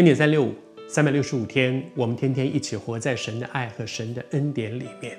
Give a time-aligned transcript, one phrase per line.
[0.00, 0.54] 恩典三六五，
[0.88, 5.18] 三百六十五天，我们天天一起活在神的爱和神的恩典里面。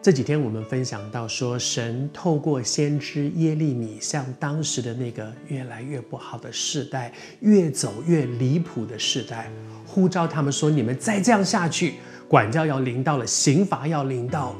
[0.00, 9.50] 这几天我们分享到说，神透过先知耶利米，向当时的那个越来越不好的世代，越走越离谱的世代，
[9.84, 11.94] 呼召他们说：你们再这样下去，
[12.28, 14.54] 管教要临到了，刑罚要临到。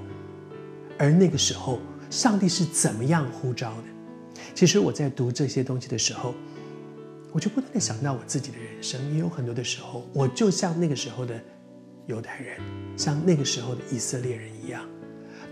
[0.99, 1.79] 而那个时候，
[2.11, 4.43] 上帝是怎么样呼召的？
[4.53, 6.35] 其实我在读这些东西的时候。
[7.35, 11.35] 我就不断的想到我自己的人生，也有很多的时候，我就像那个时候的
[12.07, 12.61] 犹太人，
[12.97, 14.89] 像那个时候的以色列人一样，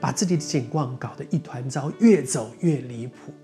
[0.01, 3.35] 把自己的景况搞得一团糟，越走越离谱。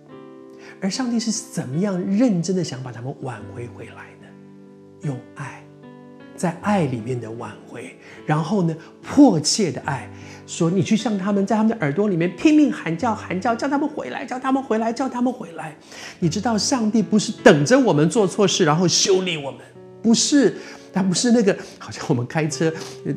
[0.81, 5.09] 而上帝是怎么样认真的想把他们挽回回来的？
[5.09, 5.65] 用爱。
[6.37, 10.09] 在爱里面的挽回，然后呢，迫切的爱，
[10.49, 15.77] 说你去向他们，在他们的耳朵里面拼命喊叫，喊叫，叫他们回来，叫他们回来，叫他们回来。
[16.21, 19.61] 你知道，上帝不是等着我们做错事，然后修理我们，
[20.03, 20.57] 不是，
[20.91, 22.73] 他不是那个，好像我们开车，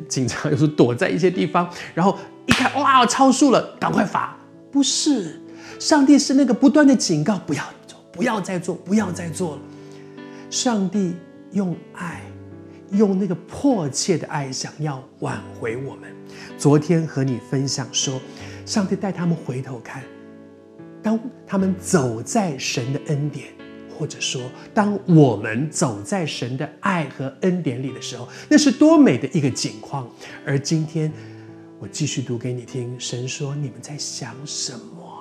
[0.06, 4.36] 警察有时候躲在一些地方，然后一看，哇，超速了，赶快罚。
[4.70, 5.40] 不是，
[5.78, 9.62] 上帝是那个不断的警告，不要做，不要再做，不要再做了。
[10.50, 11.14] 上帝
[11.52, 12.31] 用爱。
[12.92, 16.14] 用那个迫切的爱，想要挽回我们。
[16.58, 18.20] 昨天和你分享说，
[18.66, 20.02] 上帝带他们回头看，
[21.02, 23.48] 当他们走在神的恩典，
[23.98, 24.42] 或者说
[24.74, 30.10] 当我们走在神的爱和恩典里的时候，那是多美的一个景况。
[30.46, 31.10] 而今天，
[31.78, 35.20] 我继续读给你听，神说：“你们在想什么？”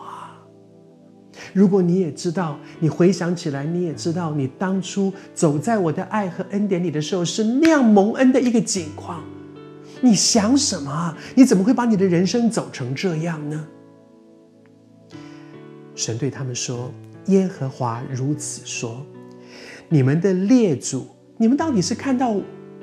[1.53, 9.23] 如果你也知道，你回想起来，你也知道，你当初走在我的爱和恩典里的时候，是那样蒙恩的一个景况。
[10.01, 11.15] 你想什么？
[11.35, 13.67] 你怎么会把你的人生走成这样呢？
[15.95, 16.91] 神对他们说
[17.27, 19.05] ：“耶和华如此说，
[19.89, 21.07] 你们的列祖，
[21.37, 22.35] 你们到底是看到？”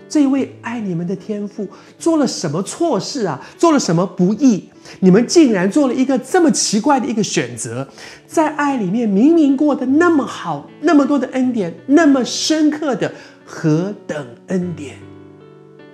[0.09, 3.41] 这位爱你们的天父做了什么错事啊？
[3.59, 4.69] 做了什么不义？
[5.01, 7.87] 你们竟然做了一个这么奇怪的一个选择，
[8.27, 13.13] 在爱里面明明过得那么好，那么多的恩典，那么深刻的
[13.45, 14.97] 何等恩典，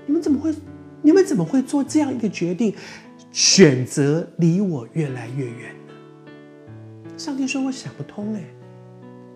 [0.06, 0.54] 你们怎么会？
[1.02, 2.72] 你们怎么会做这样一个决定，
[3.31, 7.12] 选择离我越来越远呢？
[7.19, 8.42] 上帝说：“我想不通哎，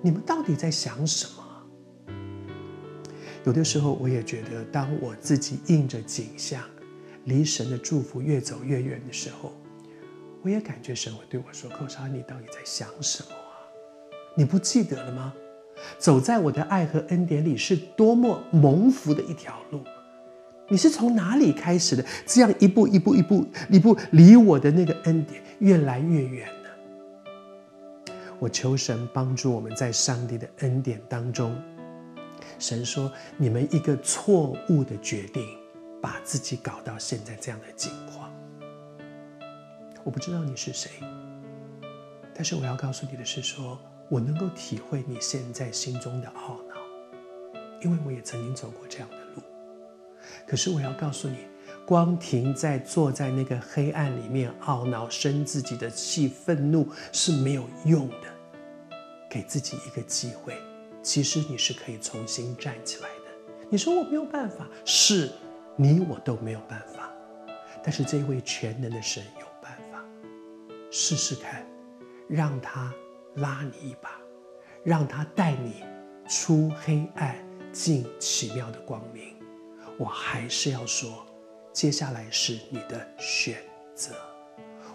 [0.00, 1.44] 你们到底在想什么？”
[3.48, 6.62] 有的时候，我也觉得，当我自己应着景象，
[7.24, 9.54] 离神的祝福越走越远的时候，
[10.42, 13.56] 我也感觉神会对我说：“寇莎，你到底在想什么啊？
[14.36, 15.32] 你不记得了吗？
[15.96, 19.82] 走在我的爱和恩典里是多么蒙福的一条路，
[20.68, 22.04] 你是从哪里开始的？
[22.26, 28.12] 这样一步一步一步一步离我的那个恩典越来越远呢？
[28.38, 31.56] 我求神帮助我们在上帝的恩典当中。”
[32.58, 35.58] 神说：“你们一个错误的决定，
[36.00, 38.30] 把自己搞到现在这样的境况。
[40.04, 40.90] 我不知道你是谁，
[42.34, 43.78] 但是我要告诉你的是说，
[44.08, 46.76] 我能够体会你现在心中的懊恼，
[47.82, 49.42] 因为我也曾经走过这样的路。
[50.46, 51.38] 可是我要告诉你，
[51.86, 58.16] 光停在坐在那个黑暗里面懊恼、生自己的气、愤怒是没有用的。
[59.30, 60.56] 给自己一个机会。”
[61.08, 63.64] 其实你是可以重新站起来的。
[63.70, 65.32] 你说我没有办法，是
[65.74, 67.10] 你我都没有办法，
[67.82, 70.04] 但是这位全能的神有办法。
[70.90, 71.66] 试试看，
[72.28, 72.92] 让他
[73.36, 74.20] 拉你一把，
[74.84, 75.82] 让他带你
[76.28, 77.42] 出黑暗，
[77.72, 79.34] 进奇妙的光明。
[79.96, 81.24] 我还是要说，
[81.72, 83.56] 接下来是你的选
[83.94, 84.14] 择。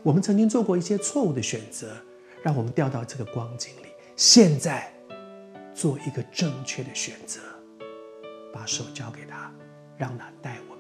[0.04, 1.98] 我们曾经做过一些错误的选择，
[2.44, 3.88] 让我们掉到这个光景里。
[4.16, 4.93] 现在。
[5.74, 7.42] 做一个正确的选择，
[8.54, 9.52] 把手交给他，
[9.98, 10.73] 让他带我。